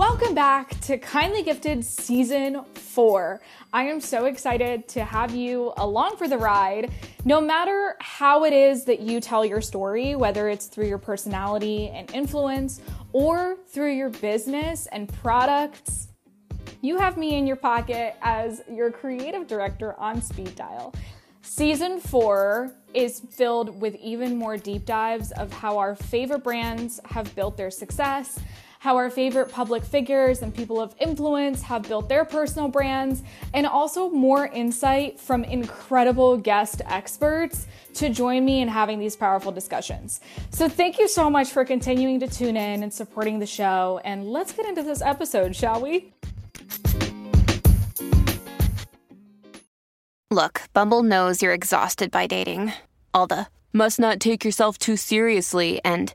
Welcome 0.00 0.34
back 0.34 0.80
to 0.80 0.96
Kindly 0.96 1.42
Gifted 1.42 1.84
Season 1.84 2.64
4. 2.72 3.38
I 3.74 3.82
am 3.84 4.00
so 4.00 4.24
excited 4.24 4.88
to 4.88 5.04
have 5.04 5.34
you 5.34 5.74
along 5.76 6.16
for 6.16 6.26
the 6.26 6.38
ride. 6.38 6.90
No 7.26 7.38
matter 7.38 7.96
how 8.00 8.44
it 8.44 8.54
is 8.54 8.86
that 8.86 9.00
you 9.00 9.20
tell 9.20 9.44
your 9.44 9.60
story, 9.60 10.14
whether 10.14 10.48
it's 10.48 10.68
through 10.68 10.86
your 10.86 10.96
personality 10.96 11.90
and 11.90 12.10
influence 12.14 12.80
or 13.12 13.58
through 13.68 13.92
your 13.92 14.08
business 14.08 14.86
and 14.86 15.12
products, 15.20 16.08
you 16.80 16.96
have 16.96 17.18
me 17.18 17.34
in 17.34 17.46
your 17.46 17.56
pocket 17.56 18.16
as 18.22 18.62
your 18.72 18.90
creative 18.90 19.46
director 19.46 19.94
on 20.00 20.22
speed 20.22 20.56
dial. 20.56 20.94
Season 21.42 22.00
four 22.00 22.72
is 22.94 23.20
filled 23.20 23.78
with 23.82 23.94
even 23.96 24.34
more 24.34 24.56
deep 24.56 24.86
dives 24.86 25.30
of 25.32 25.52
how 25.52 25.76
our 25.76 25.94
favorite 25.94 26.42
brands 26.42 27.00
have 27.04 27.34
built 27.34 27.58
their 27.58 27.70
success, 27.70 28.38
how 28.80 28.96
our 28.96 29.10
favorite 29.10 29.52
public 29.52 29.84
figures 29.84 30.40
and 30.40 30.54
people 30.54 30.80
of 30.80 30.94
influence 30.98 31.60
have 31.60 31.82
built 31.82 32.08
their 32.08 32.24
personal 32.24 32.66
brands, 32.66 33.22
and 33.52 33.66
also 33.66 34.08
more 34.08 34.46
insight 34.46 35.20
from 35.20 35.44
incredible 35.44 36.38
guest 36.38 36.80
experts 36.86 37.66
to 37.92 38.08
join 38.08 38.42
me 38.42 38.62
in 38.62 38.68
having 38.68 38.98
these 38.98 39.14
powerful 39.14 39.52
discussions. 39.52 40.22
So, 40.48 40.66
thank 40.66 40.98
you 40.98 41.08
so 41.08 41.28
much 41.28 41.50
for 41.50 41.62
continuing 41.62 42.20
to 42.20 42.28
tune 42.28 42.56
in 42.56 42.82
and 42.82 42.90
supporting 42.90 43.38
the 43.38 43.46
show. 43.46 44.00
And 44.02 44.26
let's 44.26 44.52
get 44.52 44.64
into 44.64 44.82
this 44.82 45.02
episode, 45.02 45.54
shall 45.54 45.82
we? 45.82 46.14
Look, 50.30 50.62
Bumble 50.72 51.02
knows 51.02 51.42
you're 51.42 51.52
exhausted 51.52 52.10
by 52.10 52.26
dating. 52.26 52.72
All 53.12 53.26
the 53.26 53.48
must 53.74 54.00
not 54.00 54.20
take 54.20 54.42
yourself 54.42 54.78
too 54.78 54.96
seriously 54.96 55.82
and 55.84 56.14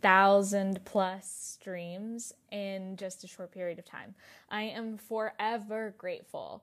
16,000 0.00 0.84
plus 0.84 1.58
streams 1.58 2.32
in 2.52 2.96
just 2.96 3.24
a 3.24 3.26
short 3.26 3.50
period 3.50 3.78
of 3.78 3.84
time. 3.84 4.14
I 4.48 4.62
am 4.62 4.96
forever 4.96 5.94
grateful. 5.98 6.62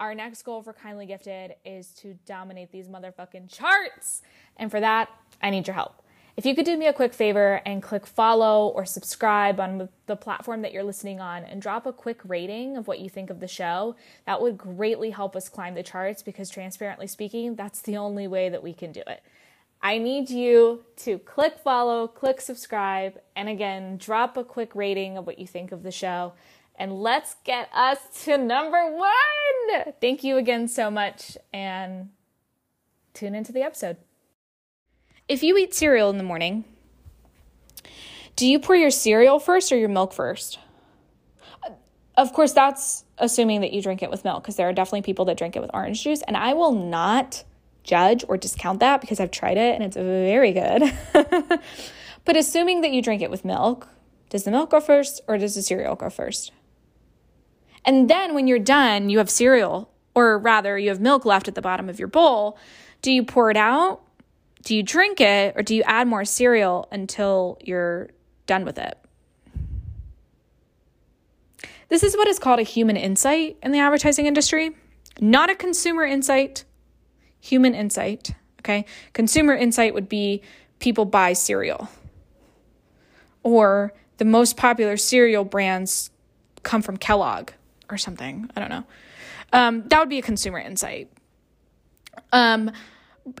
Our 0.00 0.14
next 0.14 0.42
goal 0.42 0.62
for 0.62 0.72
Kindly 0.72 1.06
Gifted 1.06 1.56
is 1.64 1.88
to 1.96 2.14
dominate 2.24 2.72
these 2.72 2.88
motherfucking 2.88 3.52
charts. 3.54 4.22
And 4.56 4.70
for 4.70 4.80
that, 4.80 5.10
I 5.42 5.50
need 5.50 5.66
your 5.66 5.74
help. 5.74 6.02
If 6.34 6.46
you 6.46 6.54
could 6.54 6.64
do 6.64 6.78
me 6.78 6.86
a 6.86 6.94
quick 6.94 7.12
favor 7.12 7.60
and 7.66 7.82
click 7.82 8.06
follow 8.06 8.68
or 8.68 8.86
subscribe 8.86 9.60
on 9.60 9.90
the 10.06 10.16
platform 10.16 10.62
that 10.62 10.72
you're 10.72 10.82
listening 10.82 11.20
on 11.20 11.44
and 11.44 11.60
drop 11.60 11.84
a 11.84 11.92
quick 11.92 12.20
rating 12.24 12.78
of 12.78 12.88
what 12.88 13.00
you 13.00 13.10
think 13.10 13.28
of 13.28 13.38
the 13.38 13.48
show, 13.48 13.96
that 14.24 14.40
would 14.40 14.56
greatly 14.56 15.10
help 15.10 15.36
us 15.36 15.50
climb 15.50 15.74
the 15.74 15.82
charts 15.82 16.22
because, 16.22 16.48
transparently 16.48 17.06
speaking, 17.06 17.54
that's 17.54 17.82
the 17.82 17.98
only 17.98 18.26
way 18.26 18.48
that 18.48 18.62
we 18.62 18.72
can 18.72 18.92
do 18.92 19.02
it. 19.06 19.22
I 19.82 19.98
need 19.98 20.30
you 20.30 20.84
to 20.98 21.18
click 21.18 21.58
follow, 21.58 22.06
click 22.06 22.40
subscribe, 22.40 23.18
and 23.34 23.48
again, 23.48 23.96
drop 23.96 24.36
a 24.36 24.44
quick 24.44 24.74
rating 24.76 25.16
of 25.18 25.26
what 25.26 25.40
you 25.40 25.46
think 25.46 25.72
of 25.72 25.82
the 25.82 25.90
show. 25.90 26.34
And 26.76 26.92
let's 26.92 27.34
get 27.44 27.68
us 27.74 27.98
to 28.24 28.38
number 28.38 28.96
one. 28.96 29.92
Thank 30.00 30.22
you 30.22 30.36
again 30.36 30.68
so 30.68 30.90
much, 30.90 31.36
and 31.52 32.10
tune 33.12 33.34
into 33.34 33.52
the 33.52 33.62
episode. 33.62 33.96
If 35.28 35.42
you 35.42 35.58
eat 35.58 35.74
cereal 35.74 36.10
in 36.10 36.18
the 36.18 36.24
morning, 36.24 36.64
do 38.36 38.46
you 38.46 38.58
pour 38.58 38.76
your 38.76 38.90
cereal 38.90 39.38
first 39.38 39.72
or 39.72 39.76
your 39.76 39.88
milk 39.88 40.12
first? 40.12 40.58
Of 42.16 42.32
course, 42.32 42.52
that's 42.52 43.04
assuming 43.18 43.62
that 43.62 43.72
you 43.72 43.82
drink 43.82 44.02
it 44.02 44.10
with 44.10 44.24
milk, 44.24 44.42
because 44.42 44.56
there 44.56 44.68
are 44.68 44.72
definitely 44.72 45.02
people 45.02 45.24
that 45.26 45.38
drink 45.38 45.56
it 45.56 45.60
with 45.60 45.70
orange 45.74 46.02
juice, 46.02 46.22
and 46.22 46.36
I 46.36 46.52
will 46.52 46.72
not 46.72 47.44
judge 47.84 48.24
or 48.28 48.36
discount 48.36 48.80
that 48.80 49.00
because 49.00 49.20
I've 49.20 49.30
tried 49.30 49.56
it 49.56 49.74
and 49.74 49.82
it's 49.82 49.96
very 49.96 50.52
good. 50.52 50.92
but 52.24 52.36
assuming 52.36 52.80
that 52.82 52.92
you 52.92 53.02
drink 53.02 53.22
it 53.22 53.30
with 53.30 53.44
milk, 53.44 53.88
does 54.30 54.44
the 54.44 54.50
milk 54.50 54.70
go 54.70 54.80
first 54.80 55.20
or 55.28 55.38
does 55.38 55.54
the 55.54 55.62
cereal 55.62 55.94
go 55.94 56.10
first? 56.10 56.52
And 57.84 58.08
then 58.08 58.34
when 58.34 58.46
you're 58.46 58.58
done, 58.58 59.10
you 59.10 59.18
have 59.18 59.28
cereal, 59.28 59.90
or 60.14 60.38
rather, 60.38 60.78
you 60.78 60.88
have 60.90 61.00
milk 61.00 61.24
left 61.24 61.48
at 61.48 61.54
the 61.56 61.62
bottom 61.62 61.88
of 61.88 61.98
your 61.98 62.06
bowl. 62.08 62.56
Do 63.00 63.10
you 63.10 63.24
pour 63.24 63.50
it 63.50 63.56
out 63.56 64.02
do 64.62 64.76
you 64.76 64.82
drink 64.82 65.20
it 65.20 65.54
or 65.56 65.62
do 65.62 65.74
you 65.74 65.82
add 65.82 66.06
more 66.06 66.24
cereal 66.24 66.88
until 66.92 67.58
you're 67.60 68.10
done 68.46 68.64
with 68.64 68.78
it? 68.78 68.96
This 71.88 72.02
is 72.02 72.16
what 72.16 72.28
is 72.28 72.38
called 72.38 72.60
a 72.60 72.62
human 72.62 72.96
insight 72.96 73.58
in 73.62 73.72
the 73.72 73.80
advertising 73.80 74.26
industry, 74.26 74.70
not 75.20 75.50
a 75.50 75.54
consumer 75.54 76.04
insight, 76.04 76.64
human 77.42 77.74
insight. 77.74 78.34
Okay. 78.60 78.86
Consumer 79.12 79.54
insight 79.54 79.92
would 79.92 80.08
be 80.08 80.40
people 80.78 81.04
buy 81.04 81.34
cereal, 81.34 81.88
or 83.42 83.92
the 84.16 84.24
most 84.24 84.56
popular 84.56 84.96
cereal 84.96 85.44
brands 85.44 86.10
come 86.62 86.80
from 86.80 86.96
Kellogg 86.96 87.50
or 87.90 87.98
something. 87.98 88.48
I 88.56 88.60
don't 88.60 88.70
know. 88.70 88.84
Um, 89.52 89.82
that 89.88 89.98
would 89.98 90.08
be 90.08 90.18
a 90.18 90.22
consumer 90.22 90.58
insight. 90.58 91.10
Um, 92.32 92.70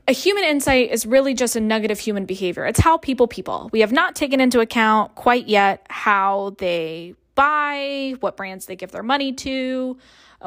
a 0.06 0.12
human 0.12 0.44
insight 0.44 0.90
is 0.90 1.06
really 1.06 1.34
just 1.34 1.56
a 1.56 1.60
nugget 1.60 1.90
of 1.90 1.98
human 1.98 2.24
behavior. 2.24 2.66
It's 2.66 2.80
how 2.80 2.98
people 2.98 3.26
people. 3.28 3.70
We 3.72 3.80
have 3.80 3.92
not 3.92 4.14
taken 4.14 4.40
into 4.40 4.60
account 4.60 5.14
quite 5.14 5.48
yet 5.48 5.86
how 5.88 6.54
they 6.58 7.14
buy, 7.34 8.14
what 8.20 8.36
brands 8.36 8.66
they 8.66 8.76
give 8.76 8.90
their 8.90 9.02
money 9.02 9.32
to, 9.32 9.96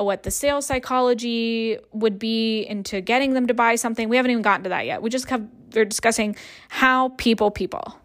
what 0.04 0.24
the 0.24 0.32
sales 0.32 0.66
psychology 0.66 1.78
would 1.94 2.20
be 2.20 2.64
into 2.64 3.02
getting 3.02 3.34
them 3.34 3.48
to 3.48 3.54
buy 3.54 3.76
something. 3.76 4.10
We 4.10 4.18
haven't 4.18 4.32
even 4.32 4.42
gotten 4.42 4.64
to 4.64 4.70
that 4.70 4.86
yet. 4.86 5.02
We 5.02 5.10
just 5.10 5.30
have 5.30 5.46
they're 5.70 5.86
discussing 5.86 6.36
how 6.70 7.10
people 7.18 7.52
people. 7.52 8.00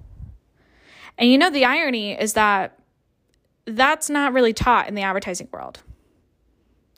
And 1.19 1.31
you 1.31 1.39
know 1.39 1.51
the 1.51 1.65
irony 1.65 2.13
is 2.13 2.35
that 2.35 2.79
that's 3.65 4.11
not 4.11 4.33
really 4.33 4.53
taught 4.53 4.89
in 4.89 4.95
the 4.95 5.03
advertising 5.03 5.49
world 5.53 5.81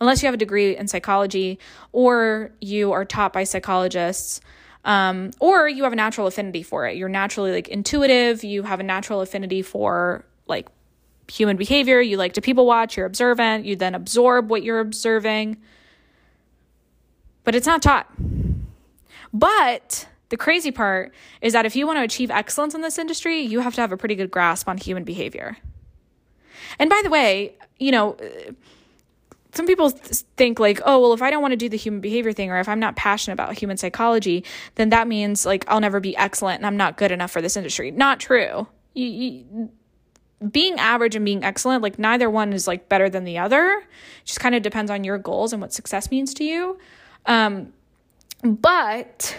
unless 0.01 0.21
you 0.21 0.27
have 0.27 0.35
a 0.35 0.39
degree 0.39 0.77
in 0.77 0.89
psychology 0.89 1.59
or 1.93 2.51
you 2.61 2.93
are 2.93 3.05
taught 3.05 3.33
by 3.33 3.45
psychologists 3.45 4.41
um, 4.85 5.31
or 5.39 5.69
you 5.69 5.85
have 5.85 5.93
a 5.93 5.97
natural 5.97 6.27
affinity 6.27 6.63
for 6.63 6.87
it 6.87 6.97
you're 6.97 7.09
naturally 7.09 7.53
like 7.53 7.69
intuitive 7.69 8.43
you 8.43 8.63
have 8.63 8.81
a 8.81 8.83
natural 8.83 9.21
affinity 9.21 9.63
for 9.63 10.25
like 10.47 10.69
human 11.33 11.57
behavior 11.57 12.01
you 12.01 12.17
like 12.17 12.35
to 12.35 12.41
people 12.41 12.67
watch 12.67 12.97
you're 12.97 13.07
observant 13.07 13.65
you 13.65 13.75
then 13.75 13.95
absorb 13.95 14.51
what 14.51 14.63
you're 14.63 14.81
observing 14.81 15.57
but 17.45 17.55
it's 17.55 17.67
not 17.67 17.81
taught 17.81 18.07
but 19.33 20.07
the 20.29 20.37
crazy 20.37 20.71
part 20.71 21.13
is 21.41 21.53
that 21.55 21.65
if 21.65 21.75
you 21.75 21.87
want 21.87 21.97
to 21.97 22.03
achieve 22.03 22.31
excellence 22.31 22.75
in 22.75 22.83
this 22.83 22.99
industry 22.99 23.41
you 23.41 23.61
have 23.61 23.75
to 23.75 23.81
have 23.81 23.93
a 23.93 23.97
pretty 23.97 24.15
good 24.15 24.31
grasp 24.31 24.69
on 24.69 24.77
human 24.77 25.05
behavior 25.05 25.57
and 26.79 26.91
by 26.91 27.01
the 27.03 27.11
way 27.11 27.55
you 27.79 27.91
know 27.91 28.17
some 29.55 29.67
people 29.67 29.91
think 29.91 30.59
like, 30.59 30.81
oh, 30.87 30.99
well, 30.99 31.13
if 31.13 31.21
I 31.21 31.31
don't 31.31 31.43
want 31.43 31.53
to 31.53 31.57
do 31.57 31.69
the 31.69 31.77
human 31.77 32.01
behavior 32.01 32.33
thing 32.33 32.51
or 32.51 32.59
if 32.59 32.69
I'm 32.69 32.81
not 32.81 32.97
passionate 32.97 33.35
about 33.35 33.57
human 33.57 33.77
psychology, 33.77 34.45
then 34.77 34.89
that 34.89 35.07
means 35.07 35.45
like 35.45 35.65
I'll 35.69 35.81
never 35.81 36.01
be 36.01 36.17
excellent 36.17 36.61
and 36.61 36.67
I'm 36.67 36.77
not 36.77 36.97
good 36.97 37.13
enough 37.13 37.31
for 37.31 37.43
this 37.43 37.57
industry. 37.57 37.91
Not 37.91 38.19
true. 38.19 38.67
You, 38.95 39.07
you, 39.07 39.71
being 40.51 40.79
average 40.79 41.15
and 41.15 41.25
being 41.25 41.45
excellent, 41.45 41.83
like 41.83 41.99
neither 41.99 42.29
one 42.29 42.53
is 42.53 42.67
like 42.67 42.89
better 42.89 43.09
than 43.09 43.25
the 43.25 43.39
other. 43.39 43.83
It 43.83 44.27
just 44.27 44.41
kind 44.41 44.55
of 44.55 44.63
depends 44.63 44.91
on 44.91 45.05
your 45.05 45.19
goals 45.19 45.53
and 45.53 45.63
what 45.63 45.73
success 45.73 46.11
means 46.11 46.35
to 46.35 46.45
you. 46.45 46.79
Um, 47.27 47.73
but 48.43 49.37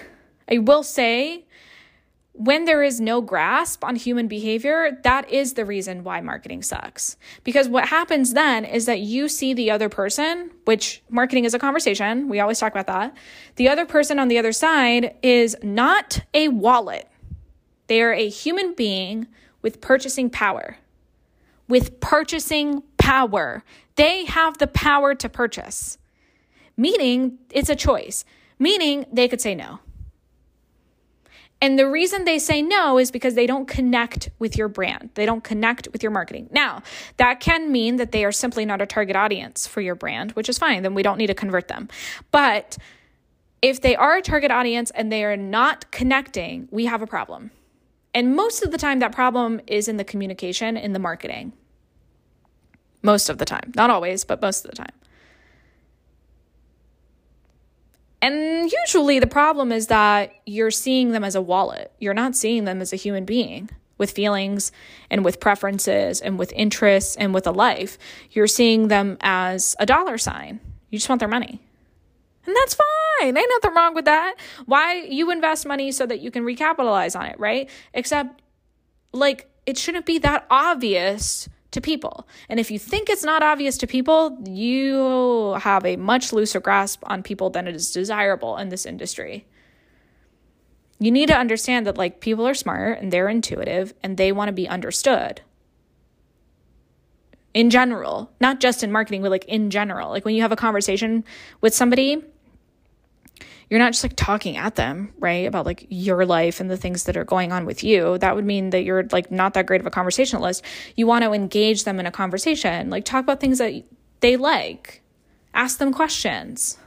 I 0.49 0.59
will 0.59 0.83
say 0.83 1.45
when 2.33 2.65
there 2.65 2.81
is 2.81 2.99
no 2.99 3.21
grasp 3.21 3.83
on 3.83 3.95
human 3.95 4.27
behavior, 4.27 4.99
that 5.03 5.29
is 5.29 5.53
the 5.53 5.65
reason 5.65 6.03
why 6.03 6.19
marketing 6.19 6.63
sucks. 6.63 7.15
Because 7.43 7.69
what 7.69 7.87
happens 7.87 8.33
then 8.33 8.65
is 8.65 8.87
that 8.87 9.01
you 9.01 9.29
see 9.29 9.53
the 9.53 9.69
other 9.69 9.87
person, 9.87 10.49
which 10.65 11.03
marketing 11.09 11.45
is 11.45 11.53
a 11.53 11.59
conversation. 11.59 12.27
We 12.29 12.39
always 12.39 12.59
talk 12.59 12.71
about 12.71 12.87
that. 12.87 13.15
The 13.55 13.69
other 13.69 13.85
person 13.85 14.17
on 14.17 14.29
the 14.29 14.39
other 14.39 14.51
side 14.51 15.15
is 15.21 15.55
not 15.61 16.21
a 16.33 16.47
wallet. 16.47 17.07
They 17.85 18.01
are 18.01 18.13
a 18.13 18.27
human 18.27 18.73
being 18.73 19.27
with 19.61 19.79
purchasing 19.79 20.31
power. 20.31 20.77
With 21.67 21.99
purchasing 21.99 22.83
power. 22.97 23.63
They 23.95 24.25
have 24.25 24.57
the 24.57 24.67
power 24.67 25.13
to 25.15 25.29
purchase, 25.29 25.97
meaning 26.75 27.37
it's 27.51 27.69
a 27.69 27.75
choice, 27.75 28.25
meaning 28.57 29.05
they 29.11 29.27
could 29.27 29.41
say 29.41 29.53
no. 29.55 29.79
And 31.61 31.79
the 31.79 31.89
reason 31.89 32.25
they 32.25 32.39
say 32.39 32.61
no 32.61 32.97
is 32.97 33.09
because 33.09 33.35
they 33.35 33.47
don't 33.47 33.67
connect 33.67 34.29
with 34.37 34.57
your 34.57 34.67
brand. 34.67 35.11
They 35.13 35.25
don't 35.25 35.43
connect 35.43 35.87
with 35.93 36.03
your 36.03 36.11
marketing. 36.11 36.49
Now, 36.51 36.83
that 37.17 37.39
can 37.39 37.71
mean 37.71 37.95
that 37.97 38.11
they 38.11 38.25
are 38.25 38.33
simply 38.33 38.65
not 38.65 38.81
a 38.81 38.85
target 38.85 39.15
audience 39.15 39.65
for 39.65 39.79
your 39.79 39.95
brand, 39.95 40.31
which 40.33 40.49
is 40.49 40.57
fine. 40.57 40.83
Then 40.83 40.93
we 40.93 41.03
don't 41.03 41.17
need 41.17 41.27
to 41.27 41.33
convert 41.33 41.69
them. 41.69 41.87
But 42.31 42.77
if 43.61 43.79
they 43.79 43.95
are 43.95 44.17
a 44.17 44.21
target 44.21 44.51
audience 44.51 44.91
and 44.91 45.09
they 45.09 45.23
are 45.23 45.37
not 45.37 45.89
connecting, 45.89 46.67
we 46.69 46.83
have 46.85 47.01
a 47.01 47.07
problem. 47.07 47.51
And 48.13 48.35
most 48.35 48.63
of 48.63 48.71
the 48.71 48.77
time, 48.77 48.99
that 48.99 49.11
problem 49.11 49.59
is 49.67 49.87
in 49.87 49.97
the 49.97 50.03
communication, 50.03 50.77
in 50.77 50.93
the 50.93 50.99
marketing. 50.99 51.53
Most 53.01 53.29
of 53.29 53.37
the 53.37 53.45
time. 53.45 53.71
Not 53.75 53.89
always, 53.89 54.23
but 54.23 54.41
most 54.41 54.63
of 54.65 54.71
the 54.71 54.77
time. 54.77 54.93
And 58.21 58.71
usually 58.71 59.19
the 59.19 59.27
problem 59.27 59.73
is 59.73 59.87
that 59.87 60.33
you're 60.45 60.71
seeing 60.71 61.11
them 61.11 61.25
as 61.25 61.35
a 61.35 61.41
wallet. 61.41 61.91
You're 61.99 62.13
not 62.13 62.37
seeing 62.37 62.63
them 62.63 62.79
as 62.79 62.93
a 62.93 62.95
human 62.95 63.25
being 63.25 63.69
with 63.97 64.11
feelings 64.11 64.71
and 65.09 65.25
with 65.25 65.41
preferences 65.41 66.21
and 66.21 66.39
with 66.39 66.53
interests 66.53 67.17
and 67.17 67.33
with 67.33 67.45
a 67.47 67.51
life. 67.51 67.97
You're 68.31 68.47
seeing 68.47 68.87
them 68.87 69.17
as 69.19 69.75
a 69.77 69.85
dollar 69.85 70.17
sign. 70.17 70.61
You 70.89 70.99
just 70.99 71.09
want 71.09 71.19
their 71.19 71.27
money. 71.27 71.59
And 72.45 72.55
that's 72.55 72.75
fine. 72.75 73.37
Ain't 73.37 73.51
nothing 73.61 73.75
wrong 73.75 73.93
with 73.93 74.05
that. 74.05 74.35
Why 74.65 74.95
you 75.03 75.31
invest 75.31 75.65
money 75.65 75.91
so 75.91 76.05
that 76.05 76.19
you 76.19 76.29
can 76.29 76.43
recapitalize 76.43 77.17
on 77.17 77.27
it, 77.27 77.39
right? 77.39 77.69
Except 77.93 78.41
like 79.13 79.49
it 79.65 79.77
shouldn't 79.77 80.05
be 80.05 80.17
that 80.19 80.45
obvious 80.49 81.47
to 81.71 81.81
people. 81.81 82.27
And 82.49 82.59
if 82.59 82.69
you 82.71 82.79
think 82.79 83.09
it's 83.09 83.23
not 83.23 83.43
obvious 83.43 83.77
to 83.79 83.87
people, 83.87 84.37
you 84.47 85.55
have 85.59 85.85
a 85.85 85.95
much 85.95 86.31
looser 86.31 86.59
grasp 86.59 87.01
on 87.05 87.23
people 87.23 87.49
than 87.49 87.67
it 87.67 87.75
is 87.75 87.91
desirable 87.91 88.57
in 88.57 88.69
this 88.69 88.85
industry. 88.85 89.45
You 90.99 91.11
need 91.11 91.27
to 91.27 91.37
understand 91.37 91.85
that 91.87 91.97
like 91.97 92.21
people 92.21 92.47
are 92.47 92.53
smart 92.53 92.99
and 92.99 93.11
they're 93.11 93.27
intuitive 93.27 93.93
and 94.03 94.17
they 94.17 94.31
want 94.31 94.49
to 94.49 94.53
be 94.53 94.67
understood. 94.67 95.41
In 97.53 97.69
general, 97.69 98.31
not 98.39 98.59
just 98.59 98.83
in 98.83 98.91
marketing, 98.91 99.21
but 99.21 99.31
like 99.31 99.45
in 99.45 99.69
general. 99.69 100.09
Like 100.09 100.25
when 100.25 100.35
you 100.35 100.41
have 100.41 100.51
a 100.51 100.55
conversation 100.55 101.23
with 101.61 101.73
somebody, 101.73 102.23
you're 103.69 103.79
not 103.79 103.93
just 103.93 104.03
like 104.03 104.15
talking 104.15 104.57
at 104.57 104.75
them, 104.75 105.13
right? 105.19 105.47
About 105.47 105.65
like 105.65 105.85
your 105.89 106.25
life 106.25 106.59
and 106.59 106.69
the 106.69 106.77
things 106.77 107.03
that 107.05 107.17
are 107.17 107.23
going 107.23 107.51
on 107.51 107.65
with 107.65 107.83
you. 107.83 108.17
That 108.17 108.35
would 108.35 108.45
mean 108.45 108.69
that 108.71 108.83
you're 108.83 109.03
like 109.11 109.31
not 109.31 109.53
that 109.53 109.65
great 109.65 109.81
of 109.81 109.87
a 109.87 109.91
conversationalist. 109.91 110.63
You 110.95 111.07
want 111.07 111.23
to 111.23 111.31
engage 111.31 111.83
them 111.83 111.99
in 111.99 112.05
a 112.05 112.11
conversation, 112.11 112.89
like 112.89 113.05
talk 113.05 113.23
about 113.23 113.39
things 113.39 113.57
that 113.57 113.83
they 114.19 114.37
like, 114.37 115.01
ask 115.53 115.77
them 115.77 115.93
questions, 115.93 116.77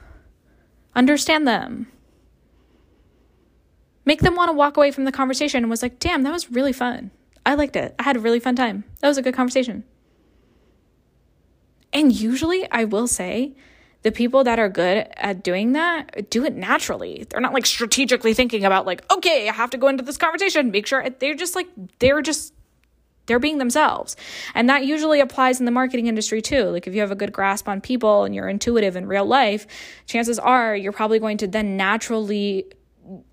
understand 0.95 1.47
them. 1.47 1.87
Make 4.05 4.21
them 4.21 4.35
want 4.35 4.49
to 4.49 4.53
walk 4.53 4.77
away 4.77 4.91
from 4.91 5.03
the 5.03 5.11
conversation 5.11 5.63
and 5.63 5.69
was 5.69 5.81
like, 5.81 5.99
damn, 5.99 6.23
that 6.23 6.31
was 6.31 6.49
really 6.49 6.71
fun. 6.71 7.11
I 7.45 7.55
liked 7.55 7.75
it. 7.75 7.93
I 7.99 8.03
had 8.03 8.15
a 8.15 8.21
really 8.21 8.39
fun 8.39 8.55
time. 8.55 8.85
That 9.01 9.09
was 9.09 9.17
a 9.17 9.21
good 9.21 9.33
conversation. 9.33 9.83
And 11.91 12.13
usually, 12.13 12.69
I 12.71 12.83
will 12.83 13.07
say, 13.07 13.55
the 14.03 14.11
people 14.11 14.43
that 14.43 14.59
are 14.59 14.69
good 14.69 15.07
at 15.15 15.43
doing 15.43 15.73
that 15.73 16.29
do 16.29 16.45
it 16.45 16.55
naturally. 16.55 17.25
They're 17.29 17.41
not 17.41 17.53
like 17.53 17.65
strategically 17.65 18.33
thinking 18.33 18.63
about 18.63 18.85
like, 18.85 19.09
okay, 19.11 19.49
I 19.49 19.53
have 19.53 19.69
to 19.71 19.77
go 19.77 19.87
into 19.87 20.03
this 20.03 20.17
conversation, 20.17 20.71
make 20.71 20.87
sure 20.87 21.09
they're 21.09 21.35
just 21.35 21.55
like 21.55 21.67
they're 21.99 22.21
just 22.21 22.53
they're 23.25 23.39
being 23.39 23.57
themselves. 23.57 24.15
And 24.55 24.69
that 24.69 24.85
usually 24.85 25.19
applies 25.19 25.59
in 25.59 25.65
the 25.65 25.71
marketing 25.71 26.07
industry 26.07 26.41
too. 26.41 26.63
Like 26.65 26.87
if 26.87 26.95
you 26.95 27.01
have 27.01 27.11
a 27.11 27.15
good 27.15 27.31
grasp 27.31 27.67
on 27.67 27.81
people 27.81 28.23
and 28.23 28.33
you're 28.33 28.47
intuitive 28.47 28.95
in 28.95 29.05
real 29.05 29.25
life, 29.25 29.67
chances 30.05 30.39
are 30.39 30.75
you're 30.75 30.93
probably 30.93 31.19
going 31.19 31.37
to 31.37 31.47
then 31.47 31.77
naturally 31.77 32.65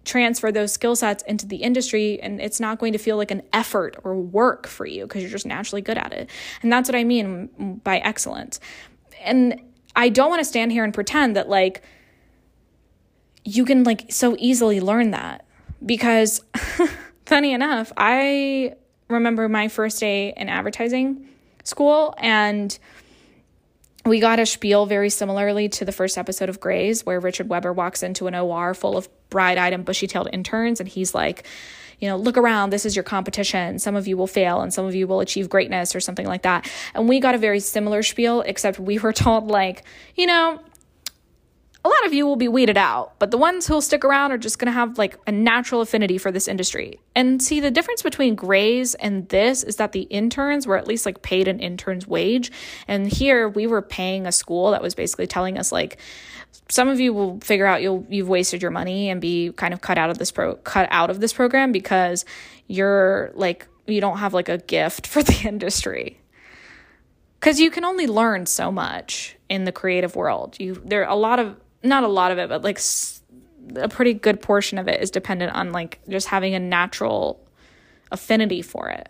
transfer 0.04 0.52
those 0.52 0.72
skill 0.72 0.94
sets 0.94 1.22
into 1.24 1.46
the 1.46 1.56
industry 1.56 2.20
and 2.20 2.40
it's 2.40 2.60
not 2.60 2.78
going 2.78 2.92
to 2.92 2.98
feel 2.98 3.16
like 3.16 3.30
an 3.30 3.42
effort 3.52 3.96
or 4.04 4.14
work 4.14 4.66
for 4.66 4.86
you 4.86 5.04
because 5.04 5.22
you're 5.22 5.30
just 5.30 5.46
naturally 5.46 5.82
good 5.82 5.98
at 5.98 6.12
it. 6.12 6.28
And 6.62 6.72
that's 6.72 6.88
what 6.88 6.96
I 6.96 7.04
mean 7.04 7.80
by 7.82 7.98
excellence. 7.98 8.60
And 9.22 9.60
I 9.96 10.08
don't 10.08 10.30
want 10.30 10.40
to 10.40 10.44
stand 10.44 10.72
here 10.72 10.84
and 10.84 10.92
pretend 10.92 11.36
that 11.36 11.48
like 11.48 11.82
you 13.44 13.64
can 13.64 13.84
like 13.84 14.06
so 14.10 14.36
easily 14.38 14.80
learn 14.80 15.10
that. 15.12 15.44
Because 15.84 16.42
funny 17.26 17.52
enough, 17.52 17.92
I 17.96 18.74
remember 19.08 19.48
my 19.48 19.68
first 19.68 20.00
day 20.00 20.32
in 20.36 20.48
advertising 20.48 21.28
school 21.62 22.14
and 22.18 22.78
we 24.06 24.20
got 24.20 24.38
a 24.38 24.46
spiel 24.46 24.86
very 24.86 25.08
similarly 25.08 25.68
to 25.70 25.84
the 25.84 25.92
first 25.92 26.18
episode 26.18 26.48
of 26.48 26.60
Grey's, 26.60 27.06
where 27.06 27.18
Richard 27.20 27.48
Webber 27.48 27.72
walks 27.72 28.02
into 28.02 28.26
an 28.26 28.34
OR 28.34 28.74
full 28.74 28.96
of 28.96 29.08
bright 29.30 29.56
eyed 29.56 29.72
and 29.72 29.84
bushy 29.84 30.06
tailed 30.06 30.28
interns, 30.32 30.78
and 30.78 30.88
he's 30.88 31.14
like, 31.14 31.46
you 32.00 32.08
know, 32.08 32.16
look 32.16 32.36
around, 32.36 32.70
this 32.70 32.84
is 32.84 32.96
your 32.96 33.02
competition. 33.02 33.78
Some 33.78 33.96
of 33.96 34.06
you 34.06 34.16
will 34.16 34.26
fail 34.26 34.60
and 34.60 34.72
some 34.72 34.86
of 34.86 34.94
you 34.94 35.06
will 35.06 35.20
achieve 35.20 35.48
greatness 35.48 35.94
or 35.94 36.00
something 36.00 36.26
like 36.26 36.42
that. 36.42 36.70
And 36.94 37.08
we 37.08 37.20
got 37.20 37.34
a 37.34 37.38
very 37.38 37.60
similar 37.60 38.02
spiel, 38.02 38.42
except 38.42 38.78
we 38.78 38.98
were 38.98 39.12
told, 39.24 39.48
like, 39.48 39.84
you 40.16 40.26
know, 40.26 40.60
a 41.84 41.88
lot 41.88 42.06
of 42.06 42.14
you 42.14 42.24
will 42.24 42.36
be 42.36 42.48
weeded 42.48 42.78
out, 42.78 43.12
but 43.18 43.30
the 43.30 43.36
ones 43.36 43.66
who'll 43.66 43.82
stick 43.82 44.06
around 44.06 44.32
are 44.32 44.38
just 44.38 44.58
going 44.58 44.66
to 44.66 44.72
have 44.72 44.96
like 44.96 45.18
a 45.26 45.32
natural 45.32 45.82
affinity 45.82 46.16
for 46.16 46.32
this 46.32 46.48
industry. 46.48 46.98
And 47.14 47.42
see, 47.42 47.60
the 47.60 47.70
difference 47.70 48.02
between 48.02 48.34
Grey's 48.34 48.94
and 48.94 49.28
this 49.28 49.62
is 49.62 49.76
that 49.76 49.92
the 49.92 50.02
interns 50.02 50.66
were 50.66 50.78
at 50.78 50.86
least 50.86 51.04
like 51.04 51.20
paid 51.20 51.46
an 51.46 51.60
intern's 51.60 52.06
wage. 52.06 52.50
And 52.88 53.06
here 53.06 53.50
we 53.50 53.66
were 53.66 53.82
paying 53.82 54.26
a 54.26 54.32
school 54.32 54.70
that 54.70 54.80
was 54.80 54.94
basically 54.94 55.26
telling 55.26 55.58
us, 55.58 55.72
like, 55.72 55.98
some 56.70 56.88
of 56.88 57.00
you 57.00 57.12
will 57.12 57.38
figure 57.40 57.66
out 57.66 57.82
you'll 57.82 58.06
you've 58.08 58.28
wasted 58.28 58.62
your 58.62 58.70
money 58.70 59.10
and 59.10 59.20
be 59.20 59.52
kind 59.52 59.74
of 59.74 59.82
cut 59.82 59.98
out 59.98 60.08
of 60.08 60.16
this 60.16 60.30
pro 60.30 60.54
cut 60.56 60.88
out 60.90 61.10
of 61.10 61.20
this 61.20 61.32
program 61.32 61.72
because 61.72 62.24
you're 62.66 63.30
like 63.34 63.66
you 63.86 64.00
don't 64.00 64.18
have 64.18 64.32
like 64.32 64.48
a 64.48 64.58
gift 64.58 65.06
for 65.06 65.22
the 65.22 65.46
industry 65.46 66.20
because 67.40 67.60
you 67.60 67.70
can 67.70 67.84
only 67.84 68.06
learn 68.06 68.46
so 68.46 68.70
much 68.70 69.36
in 69.50 69.64
the 69.64 69.72
creative 69.72 70.16
world 70.16 70.56
you 70.58 70.80
there 70.84 71.02
are 71.04 71.10
a 71.10 71.16
lot 71.16 71.38
of 71.38 71.56
not 71.84 72.02
a 72.02 72.08
lot 72.08 72.30
of 72.30 72.38
it 72.38 72.48
but 72.48 72.62
like 72.62 72.80
a 73.76 73.88
pretty 73.88 74.14
good 74.14 74.40
portion 74.40 74.78
of 74.78 74.88
it 74.88 75.00
is 75.00 75.10
dependent 75.10 75.54
on 75.54 75.72
like 75.72 76.00
just 76.08 76.28
having 76.28 76.54
a 76.54 76.60
natural 76.60 77.40
affinity 78.12 78.62
for 78.62 78.88
it 78.88 79.08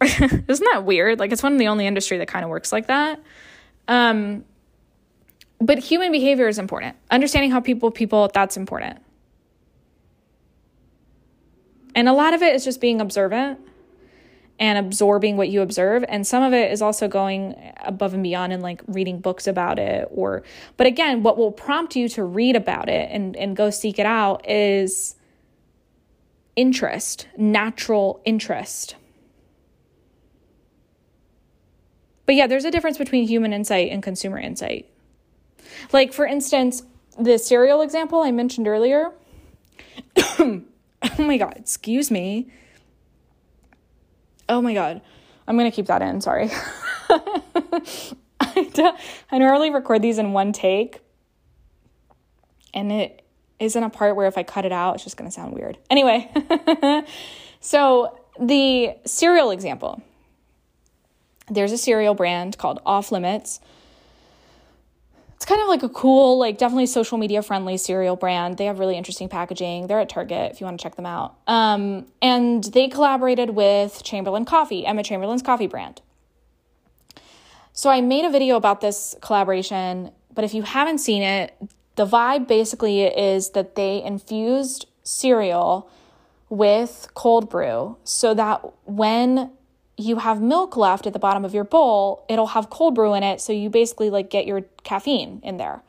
isn't 0.48 0.68
that 0.72 0.84
weird 0.84 1.18
like 1.18 1.32
it's 1.32 1.42
one 1.42 1.52
of 1.52 1.58
the 1.58 1.68
only 1.68 1.86
industry 1.86 2.18
that 2.18 2.28
kind 2.28 2.44
of 2.44 2.50
works 2.50 2.72
like 2.72 2.86
that 2.86 3.20
um 3.88 4.44
but 5.64 5.78
human 5.78 6.12
behavior 6.12 6.48
is 6.48 6.58
important. 6.58 6.96
Understanding 7.10 7.50
how 7.50 7.60
people 7.60 7.90
people 7.90 8.30
that's 8.32 8.56
important. 8.56 8.98
And 11.94 12.08
a 12.08 12.12
lot 12.12 12.34
of 12.34 12.42
it 12.42 12.54
is 12.54 12.64
just 12.64 12.80
being 12.80 13.00
observant 13.00 13.60
and 14.58 14.78
absorbing 14.78 15.36
what 15.36 15.48
you 15.48 15.62
observe 15.62 16.04
and 16.08 16.26
some 16.26 16.42
of 16.42 16.52
it 16.52 16.70
is 16.70 16.80
also 16.80 17.08
going 17.08 17.72
above 17.84 18.14
and 18.14 18.22
beyond 18.22 18.52
and 18.52 18.62
like 18.62 18.82
reading 18.86 19.18
books 19.18 19.46
about 19.46 19.78
it 19.78 20.06
or 20.12 20.42
but 20.76 20.86
again 20.86 21.22
what 21.22 21.36
will 21.36 21.50
prompt 21.50 21.96
you 21.96 22.08
to 22.08 22.22
read 22.22 22.54
about 22.54 22.88
it 22.88 23.08
and 23.10 23.36
and 23.36 23.56
go 23.56 23.68
seek 23.68 23.98
it 23.98 24.06
out 24.06 24.48
is 24.48 25.16
interest 26.54 27.26
natural 27.36 28.20
interest 28.24 28.94
but 32.26 32.36
yeah 32.36 32.46
there's 32.46 32.64
a 32.64 32.70
difference 32.70 32.96
between 32.96 33.26
human 33.26 33.52
insight 33.52 33.90
and 33.90 34.04
consumer 34.04 34.38
insight 34.38 34.88
like, 35.92 36.12
for 36.12 36.26
instance, 36.26 36.82
the 37.18 37.38
cereal 37.38 37.82
example 37.82 38.20
I 38.20 38.30
mentioned 38.30 38.66
earlier. 38.66 39.12
oh 40.16 40.62
my 41.18 41.36
God, 41.36 41.54
excuse 41.56 42.10
me. 42.10 42.50
Oh 44.48 44.60
my 44.60 44.74
God. 44.74 45.00
I'm 45.46 45.56
going 45.58 45.70
to 45.70 45.74
keep 45.74 45.86
that 45.86 46.02
in. 46.02 46.20
Sorry. 46.20 46.50
I, 48.40 48.98
I 49.30 49.38
normally 49.38 49.70
record 49.70 50.02
these 50.02 50.18
in 50.18 50.32
one 50.32 50.52
take, 50.52 51.00
and 52.72 52.90
it 52.90 53.24
isn't 53.58 53.82
a 53.82 53.90
part 53.90 54.16
where 54.16 54.26
if 54.26 54.38
I 54.38 54.42
cut 54.42 54.64
it 54.64 54.72
out, 54.72 54.96
it's 54.96 55.04
just 55.04 55.16
going 55.16 55.28
to 55.28 55.34
sound 55.34 55.54
weird. 55.54 55.78
Anyway, 55.90 56.30
so 57.60 58.18
the 58.38 58.96
cereal 59.04 59.50
example 59.50 60.02
there's 61.50 61.72
a 61.72 61.78
cereal 61.78 62.14
brand 62.14 62.56
called 62.58 62.80
Off 62.86 63.12
Limits 63.12 63.60
it's 65.36 65.44
kind 65.44 65.60
of 65.60 65.68
like 65.68 65.82
a 65.82 65.88
cool, 65.88 66.38
like 66.38 66.58
definitely 66.58 66.86
social 66.86 67.18
media 67.18 67.42
friendly 67.42 67.76
cereal 67.76 68.16
brand. 68.16 68.56
They 68.56 68.66
have 68.66 68.78
really 68.78 68.96
interesting 68.96 69.28
packaging. 69.28 69.86
They're 69.86 70.00
at 70.00 70.08
Target 70.08 70.52
if 70.52 70.60
you 70.60 70.64
want 70.64 70.78
to 70.78 70.82
check 70.82 70.96
them 70.96 71.06
out. 71.06 71.36
Um, 71.46 72.06
and 72.22 72.64
they 72.64 72.88
collaborated 72.88 73.50
with 73.50 74.02
Chamberlain 74.04 74.44
Coffee, 74.44 74.86
Emma 74.86 75.02
Chamberlain's 75.02 75.42
coffee 75.42 75.66
brand. 75.66 76.00
So 77.72 77.90
I 77.90 78.00
made 78.00 78.24
a 78.24 78.30
video 78.30 78.56
about 78.56 78.80
this 78.80 79.16
collaboration, 79.20 80.12
but 80.32 80.44
if 80.44 80.54
you 80.54 80.62
haven't 80.62 80.98
seen 80.98 81.22
it, 81.22 81.56
the 81.96 82.06
vibe 82.06 82.46
basically 82.46 83.02
is 83.02 83.50
that 83.50 83.74
they 83.74 84.02
infused 84.02 84.86
cereal 85.02 85.90
with 86.48 87.08
cold 87.14 87.50
brew 87.50 87.96
so 88.04 88.34
that 88.34 88.62
when 88.84 89.50
you 89.96 90.16
have 90.16 90.40
milk 90.40 90.76
left 90.76 91.06
at 91.06 91.12
the 91.12 91.18
bottom 91.18 91.44
of 91.44 91.54
your 91.54 91.64
bowl, 91.64 92.24
it'll 92.28 92.48
have 92.48 92.70
cold 92.70 92.94
brew 92.94 93.14
in 93.14 93.22
it. 93.22 93.40
So 93.40 93.52
you 93.52 93.70
basically 93.70 94.10
like 94.10 94.30
get 94.30 94.46
your 94.46 94.62
caffeine 94.82 95.40
in 95.42 95.56
there. 95.56 95.82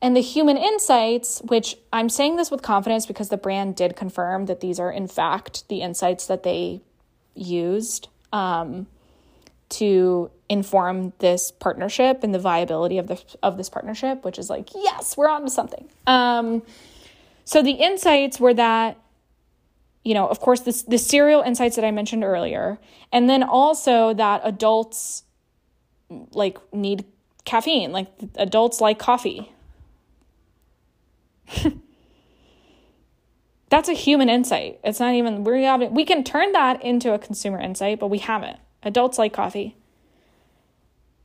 And 0.00 0.14
the 0.14 0.20
human 0.20 0.56
insights, 0.56 1.40
which 1.46 1.76
I'm 1.92 2.08
saying 2.08 2.36
this 2.36 2.50
with 2.50 2.62
confidence 2.62 3.06
because 3.06 3.30
the 3.30 3.38
brand 3.38 3.74
did 3.74 3.96
confirm 3.96 4.46
that 4.46 4.60
these 4.60 4.78
are, 4.78 4.92
in 4.92 5.08
fact, 5.08 5.66
the 5.68 5.80
insights 5.80 6.26
that 6.26 6.42
they 6.42 6.82
used 7.34 8.08
um, 8.32 8.86
to 9.70 10.30
inform 10.48 11.14
this 11.20 11.50
partnership 11.50 12.22
and 12.22 12.34
the 12.34 12.38
viability 12.38 12.98
of 12.98 13.06
the 13.06 13.20
of 13.42 13.56
this 13.56 13.70
partnership, 13.70 14.24
which 14.24 14.38
is 14.38 14.50
like, 14.50 14.68
yes, 14.74 15.16
we're 15.16 15.28
on 15.28 15.42
to 15.44 15.50
something. 15.50 15.88
Um, 16.06 16.62
so 17.44 17.62
the 17.62 17.72
insights 17.72 18.38
were 18.38 18.54
that, 18.54 18.98
you 20.04 20.14
know, 20.14 20.28
of 20.28 20.38
course, 20.40 20.60
this 20.60 20.82
the 20.82 20.98
cereal 20.98 21.40
insights 21.40 21.76
that 21.76 21.84
I 21.84 21.90
mentioned 21.90 22.22
earlier, 22.24 22.78
and 23.10 23.28
then 23.28 23.42
also 23.42 24.12
that 24.14 24.42
adults 24.44 25.24
like 26.32 26.58
need 26.72 27.06
caffeine, 27.44 27.90
like 27.90 28.08
adults 28.36 28.80
like 28.80 28.98
coffee. 28.98 29.52
That's 33.70 33.88
a 33.88 33.94
human 33.94 34.28
insight. 34.28 34.78
It's 34.84 35.00
not 35.00 35.14
even 35.14 35.42
we 35.42 35.64
haven't 35.64 35.92
we 35.92 36.04
can 36.04 36.22
turn 36.22 36.52
that 36.52 36.82
into 36.82 37.14
a 37.14 37.18
consumer 37.18 37.58
insight, 37.58 37.98
but 37.98 38.08
we 38.08 38.18
haven't. 38.18 38.58
Adults 38.82 39.18
like 39.18 39.32
coffee. 39.32 39.76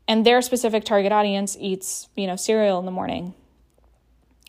And 0.08 0.26
their 0.26 0.42
specific 0.42 0.86
target 0.86 1.12
audience 1.12 1.56
eats, 1.60 2.08
you 2.16 2.26
know, 2.26 2.36
cereal 2.38 2.80
in 2.80 2.86
the 2.86 2.92
morning. 2.92 3.36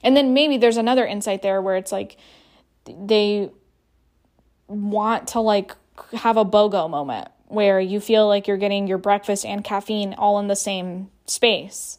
And 0.03 0.17
then 0.17 0.33
maybe 0.33 0.57
there's 0.57 0.79
another 0.79 1.05
insight 1.05 1.43
there 1.43 1.61
where 1.61 1.77
it's 1.77 1.93
like 1.93 2.17
they 2.87 3.51
want 4.71 5.29
to 5.29 5.41
like 5.41 5.75
have 6.13 6.37
a 6.37 6.45
BOGO 6.45 6.89
moment 6.89 7.29
where 7.49 7.81
you 7.81 8.01
feel 8.01 8.29
like 8.29 8.47
you're 8.47 8.57
getting 8.57 8.87
your 8.87 8.99
breakfast 8.99 9.45
and 9.45 9.65
caffeine 9.65 10.15
all 10.15 10.39
in 10.39 10.47
the 10.47 10.57
same 10.57 11.11
space. 11.27 11.99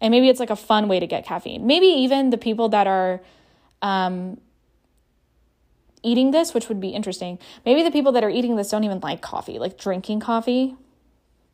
And 0.00 0.10
maybe 0.10 0.28
it's 0.28 0.40
like 0.40 0.50
a 0.50 0.56
fun 0.56 0.88
way 0.88 0.98
to 0.98 1.06
get 1.06 1.24
caffeine. 1.24 1.64
Maybe 1.64 1.86
even 1.86 2.30
the 2.30 2.36
people 2.36 2.68
that 2.70 2.88
are 2.88 3.20
um, 3.80 4.40
eating 6.02 6.32
this, 6.32 6.52
which 6.52 6.68
would 6.68 6.80
be 6.80 6.88
interesting, 6.88 7.38
maybe 7.64 7.84
the 7.84 7.92
people 7.92 8.10
that 8.12 8.24
are 8.24 8.30
eating 8.30 8.56
this 8.56 8.70
don't 8.70 8.82
even 8.82 8.98
like 8.98 9.20
coffee, 9.20 9.60
like 9.60 9.78
drinking 9.78 10.18
coffee. 10.18 10.74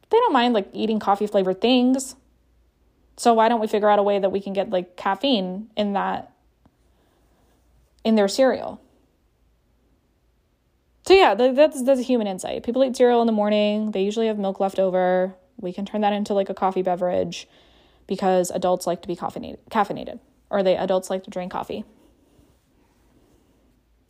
They 0.08 0.18
don't 0.18 0.32
mind 0.32 0.54
like 0.54 0.70
eating 0.72 0.98
coffee 0.98 1.26
flavored 1.26 1.60
things. 1.60 2.16
So 3.18 3.34
why 3.34 3.50
don't 3.50 3.60
we 3.60 3.66
figure 3.66 3.90
out 3.90 3.98
a 3.98 4.02
way 4.02 4.18
that 4.18 4.30
we 4.30 4.40
can 4.40 4.54
get 4.54 4.70
like 4.70 4.96
caffeine 4.96 5.68
in 5.76 5.92
that 5.92 6.32
in 8.08 8.14
their 8.14 8.26
cereal? 8.26 8.80
So 11.06 11.14
yeah, 11.14 11.34
that's 11.34 11.82
that's 11.82 12.00
a 12.00 12.02
human 12.02 12.26
insight. 12.26 12.64
People 12.64 12.82
eat 12.84 12.96
cereal 12.96 13.20
in 13.20 13.26
the 13.26 13.32
morning. 13.32 13.92
They 13.92 14.02
usually 14.02 14.26
have 14.26 14.38
milk 14.38 14.60
left 14.60 14.78
over. 14.78 15.34
We 15.58 15.72
can 15.72 15.84
turn 15.84 16.00
that 16.00 16.12
into 16.12 16.34
like 16.34 16.48
a 16.48 16.54
coffee 16.54 16.82
beverage 16.82 17.46
because 18.06 18.50
adults 18.50 18.86
like 18.86 19.02
to 19.02 19.08
be 19.08 19.14
caffeinated, 19.16 19.58
caffeinated 19.70 20.20
or 20.50 20.62
they 20.62 20.76
adults 20.76 21.10
like 21.10 21.24
to 21.24 21.30
drink 21.30 21.52
coffee. 21.52 21.84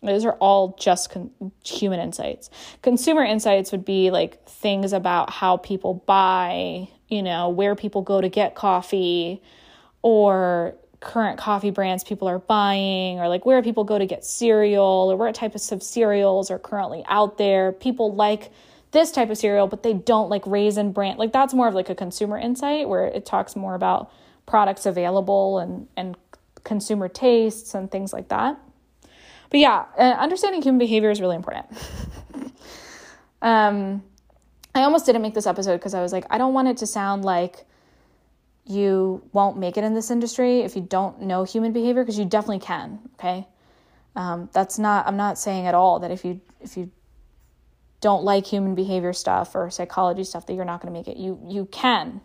Those 0.03 0.25
are 0.25 0.35
all 0.35 0.77
just 0.79 1.11
con- 1.11 1.33
human 1.65 1.99
insights. 1.99 2.51
Consumer 2.83 3.25
insights 3.25 3.73
would 3.73 3.85
be 3.85 4.13
like 4.13 4.45
things 4.49 4.93
about 4.93 5.31
how 5.31 5.57
people 5.57 5.95
buy, 6.07 6.89
you 7.09 7.23
know, 7.23 7.49
where 7.49 7.75
people 7.75 8.03
go 8.03 8.21
to 8.21 8.29
get 8.29 8.55
coffee, 8.55 9.43
or 10.03 10.77
current 11.01 11.39
coffee 11.39 11.71
brands 11.71 12.05
people 12.05 12.29
are 12.29 12.39
buying, 12.39 13.21
or 13.21 13.29
like 13.29 13.47
where 13.47 13.63
people 13.63 13.85
go 13.85 13.99
to 13.99 14.07
get 14.07 14.25
cereal, 14.25 15.09
or 15.11 15.17
what 15.17 15.35
types 15.35 15.73
of 15.73 15.83
cereals 15.83 16.51
are 16.51 16.59
currently 16.59 17.05
out 17.07 17.39
there. 17.39 17.73
People 17.73 18.15
like 18.15 18.51
this 18.91 19.13
type 19.13 19.31
of 19.31 19.39
cereal, 19.39 19.67
but 19.67 19.83
they 19.83 19.93
don't 19.93 20.29
like 20.29 20.43
Raisin 20.47 20.93
Bran. 20.93 21.17
Like 21.17 21.33
that's 21.33 21.55
more 21.55 21.69
of 21.69 21.75
like 21.75 21.91
a 21.91 21.95
consumer 21.95 22.39
insight 22.39 22.89
where 22.89 23.05
it 23.05 23.27
talks 23.27 23.55
more 23.55 23.75
about 23.75 24.11
products 24.47 24.87
available 24.87 25.59
and 25.59 25.87
and 25.97 26.17
consumer 26.65 27.09
tastes 27.09 27.75
and 27.75 27.91
things 27.91 28.13
like 28.13 28.29
that. 28.29 28.59
But 29.51 29.61
yeah, 29.61 29.87
uh, 29.97 30.03
understanding 30.03 30.63
human 30.63 30.79
behavior 30.79 31.11
is 31.11 31.21
really 31.21 31.37
important. 31.37 31.67
um, 33.43 34.03
I 34.75 34.83
almost 34.83 35.07
didn't 35.07 35.23
make 35.23 35.35
this 35.35 35.47
episode 35.47 35.79
because 35.79 35.95
I 35.95 36.03
was 36.03 36.13
like, 36.13 36.27
I 36.31 36.39
don't 36.39 36.53
want 36.53 36.69
it 36.69 36.77
to 36.79 36.87
sound 36.87 37.25
like 37.25 37.65
you 38.69 39.23
won't 39.33 39.59
make 39.59 39.77
it 39.77 39.85
in 39.85 39.95
this 39.95 40.11
industry 40.11 40.61
if 40.61 40.77
you 40.77 40.83
don't 40.83 41.23
know 41.23 41.45
human 41.45 41.73
behavior 41.73 42.03
because 42.03 42.19
you 42.19 42.25
definitely 42.25 42.61
can. 42.61 43.01
Okay, 43.15 43.47
um, 44.15 44.51
that's 44.53 44.79
not. 44.79 45.07
I'm 45.07 45.17
not 45.17 45.39
saying 45.39 45.67
at 45.67 45.75
all 45.75 46.01
that 46.01 46.11
if 46.11 46.25
you 46.25 46.41
if 46.61 46.77
you 46.77 46.91
don't 48.01 48.25
like 48.25 48.47
human 48.47 48.75
behavior 48.75 49.13
stuff 49.13 49.55
or 49.55 49.71
psychology 49.71 50.25
stuff 50.25 50.47
that 50.47 50.55
you're 50.55 50.65
not 50.65 50.81
going 50.81 50.93
to 50.93 50.99
make 50.99 51.09
it. 51.09 51.17
You 51.17 51.41
you 51.47 51.67
can. 51.67 52.21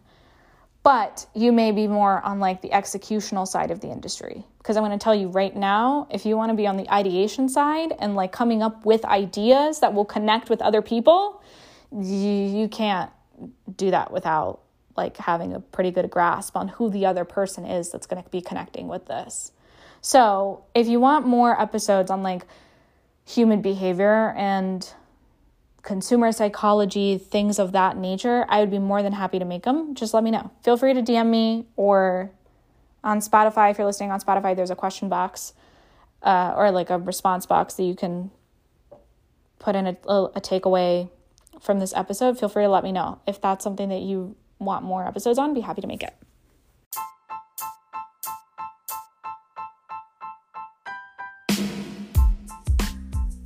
But 0.84 1.26
you 1.34 1.54
may 1.54 1.72
be 1.72 1.88
more 1.88 2.22
on 2.26 2.42
like 2.42 2.62
the 2.62 2.70
executional 2.70 3.48
side 3.48 3.72
of 3.72 3.80
the 3.80 3.88
industry. 3.88 4.46
Because 4.58 4.76
I'm 4.76 4.84
going 4.84 4.98
to 4.98 5.02
tell 5.02 5.16
you 5.16 5.30
right 5.30 5.56
now, 5.56 6.08
if 6.12 6.26
you 6.26 6.36
want 6.36 6.50
to 6.50 6.56
be 6.56 6.68
on 6.68 6.76
the 6.76 6.92
ideation 6.94 7.48
side 7.48 7.94
and 8.00 8.16
like 8.16 8.34
coming 8.34 8.62
up 8.62 8.86
with 8.86 9.06
ideas 9.06 9.80
that 9.80 9.94
will 9.94 10.04
connect 10.04 10.50
with 10.50 10.62
other 10.62 10.82
people, 10.82 11.42
you, 11.90 12.04
you 12.04 12.68
can't 12.68 13.10
do 13.78 13.92
that 13.92 14.12
without 14.12 14.62
like 14.96 15.18
having 15.18 15.54
a 15.54 15.60
pretty 15.60 15.92
good 15.92 16.10
grasp 16.10 16.56
on 16.56 16.68
who 16.68 16.90
the 16.90 17.06
other 17.06 17.26
person 17.26 17.66
is 17.66 17.92
that's 17.92 18.06
going 18.06 18.24
to 18.24 18.30
be 18.30 18.42
connecting 18.42 18.88
with 18.88 19.06
this. 19.08 19.52
So, 20.02 20.66
if 20.76 20.88
you 20.88 21.00
want 21.00 21.26
more 21.26 21.60
episodes 21.60 22.12
on 22.12 22.24
like 22.24 22.46
human 23.26 23.62
behavior 23.62 24.34
and 24.38 24.88
consumer 25.82 26.32
psychology, 26.32 27.18
things 27.18 27.60
of 27.60 27.72
that 27.72 27.98
nature, 27.98 28.46
I 28.50 28.60
would 28.60 28.72
be 28.72 28.80
more 28.80 29.02
than 29.02 29.14
happy 29.14 29.40
to 29.40 29.46
make 29.46 29.64
them. 29.64 29.96
Just 29.96 30.14
let 30.14 30.24
me 30.24 30.32
know. 30.32 30.52
Feel 30.64 30.78
free 30.78 30.94
to 30.94 31.02
DM 31.02 31.30
me 31.30 31.66
or 31.76 32.32
on 33.04 33.20
Spotify, 33.20 33.72
if 33.72 33.78
you're 33.78 33.88
listening 33.88 34.12
on 34.12 34.22
Spotify, 34.22 34.56
there's 34.56 34.72
a 34.72 34.76
question 34.76 35.10
box 35.10 35.54
uh, 36.22 36.54
or 36.56 36.72
like 36.72 36.90
a 36.90 36.98
response 36.98 37.46
box 37.46 37.74
that 37.76 37.84
you 37.84 37.96
can 37.96 38.32
put 39.60 39.76
in 39.76 39.88
a, 39.88 39.92
a 40.08 40.42
takeaway 40.42 41.10
from 41.62 41.80
this 41.80 41.94
episode. 41.96 42.40
Feel 42.40 42.50
free 42.50 42.64
to 42.64 42.70
let 42.70 42.84
me 42.84 42.92
know. 42.92 43.20
If 43.28 43.42
that's 43.42 43.64
something 43.64 43.90
that 43.90 44.02
you 44.02 44.36
want 44.65 44.84
more 44.84 45.08
episodes 45.08 45.38
on, 45.39 45.53
be 45.53 45.62
happy 45.62 45.82
to 45.82 45.88
make 45.88 46.03
it. 46.03 46.13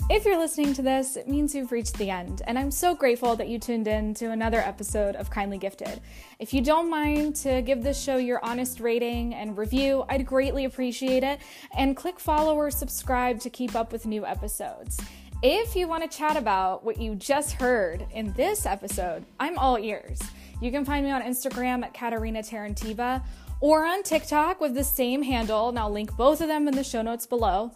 If 0.09 0.24
you're 0.24 0.39
listening 0.39 0.74
to 0.75 0.81
this, 0.81 1.17
it 1.17 1.27
means 1.27 1.53
you've 1.53 1.74
reached 1.74 1.97
the 1.97 2.09
end, 2.09 2.41
and 2.47 2.57
I'm 2.57 2.71
so 2.71 2.95
grateful 2.95 3.36
that 3.36 3.50
you 3.50 3.59
tuned 3.59 3.88
in 3.88 4.13
to 4.15 4.31
another 4.31 4.59
episode 4.59 5.17
of 5.17 5.29
Kindly 5.29 5.57
Gifted. 5.57 6.00
If 6.39 6.53
you 6.53 6.62
don't 6.62 6.89
mind 6.89 7.36
to 7.38 7.62
give 7.62 7.83
this 7.83 8.01
show 8.01 8.15
your 8.15 8.43
honest 8.43 8.79
rating 8.79 9.36
and 9.36 9.57
review, 9.57 10.05
I'd 10.07 10.25
greatly 10.25 10.63
appreciate 10.63 11.24
it, 11.24 11.39
and 11.77 11.95
click 11.95 12.21
follow 12.21 12.55
or 12.55 12.71
subscribe 12.71 13.41
to 13.41 13.50
keep 13.50 13.75
up 13.75 13.91
with 13.91 14.05
new 14.05 14.25
episodes. 14.25 14.97
If 15.43 15.75
you 15.75 15.89
want 15.89 16.09
to 16.09 16.17
chat 16.17 16.38
about 16.38 16.86
what 16.86 17.00
you 17.00 17.13
just 17.13 17.51
heard 17.51 18.07
in 18.12 18.31
this 18.33 18.65
episode, 18.65 19.25
I'm 19.41 19.57
all 19.57 19.77
ears. 19.77 20.19
You 20.61 20.71
can 20.71 20.85
find 20.85 21.05
me 21.05 21.11
on 21.11 21.21
Instagram 21.21 21.83
at 21.83 21.93
Katarina 21.93 22.39
Terentieva 22.39 23.23
or 23.59 23.85
on 23.85 24.03
TikTok 24.03 24.61
with 24.61 24.73
the 24.73 24.83
same 24.83 25.23
handle, 25.23 25.69
and 25.69 25.79
I'll 25.79 25.91
link 25.91 26.15
both 26.15 26.41
of 26.41 26.47
them 26.47 26.67
in 26.67 26.75
the 26.75 26.83
show 26.83 27.01
notes 27.01 27.25
below. 27.25 27.71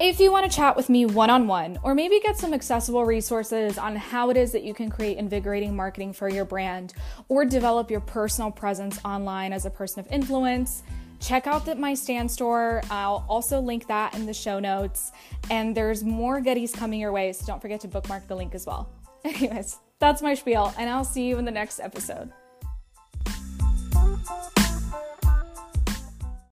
If 0.00 0.18
you 0.18 0.32
want 0.32 0.50
to 0.50 0.54
chat 0.54 0.76
with 0.76 0.88
me 0.88 1.06
one 1.06 1.30
on 1.30 1.46
one, 1.46 1.78
or 1.82 1.94
maybe 1.94 2.20
get 2.20 2.36
some 2.36 2.52
accessible 2.52 3.04
resources 3.04 3.78
on 3.78 3.94
how 3.96 4.30
it 4.30 4.36
is 4.36 4.52
that 4.52 4.62
you 4.62 4.74
can 4.74 4.90
create 4.90 5.16
invigorating 5.16 5.76
marketing 5.76 6.12
for 6.12 6.28
your 6.28 6.44
brand 6.44 6.94
or 7.28 7.44
develop 7.44 7.90
your 7.90 8.00
personal 8.00 8.50
presence 8.50 8.98
online 9.04 9.52
as 9.52 9.64
a 9.64 9.70
person 9.70 10.00
of 10.00 10.10
influence, 10.10 10.82
check 11.20 11.46
out 11.46 11.64
the, 11.64 11.74
my 11.76 11.94
Stan 11.94 12.28
store. 12.28 12.82
I'll 12.90 13.24
also 13.28 13.60
link 13.60 13.86
that 13.86 14.14
in 14.14 14.26
the 14.26 14.34
show 14.34 14.58
notes. 14.58 15.12
And 15.50 15.74
there's 15.74 16.02
more 16.02 16.40
goodies 16.40 16.72
coming 16.72 17.00
your 17.00 17.12
way, 17.12 17.32
so 17.32 17.46
don't 17.46 17.62
forget 17.62 17.80
to 17.82 17.88
bookmark 17.88 18.26
the 18.26 18.34
link 18.34 18.54
as 18.54 18.66
well. 18.66 18.90
Anyways, 19.24 19.78
that's 20.02 20.20
my 20.20 20.34
spiel, 20.34 20.74
and 20.76 20.90
I'll 20.90 21.04
see 21.04 21.28
you 21.28 21.38
in 21.38 21.44
the 21.44 21.52
next 21.52 21.78
episode. 21.78 22.32